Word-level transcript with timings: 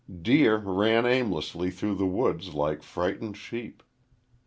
Deer 0.23 0.57
ran 0.57 1.05
aimlessly 1.05 1.69
through 1.69 1.93
the 1.93 2.07
woods 2.07 2.55
like 2.55 2.81
frightened 2.81 3.37
sheep. 3.37 3.83